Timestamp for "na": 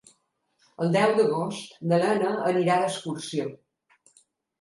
1.91-1.99